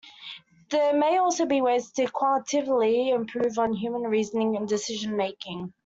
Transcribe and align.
There 0.71 0.93
may 0.95 1.17
also 1.17 1.45
be 1.45 1.61
ways 1.61 1.91
to 1.91 2.07
"qualitatively" 2.07 3.11
improve 3.11 3.59
on 3.59 3.71
human 3.73 4.01
reasoning 4.01 4.55
and 4.57 4.67
decision-making. 4.67 5.73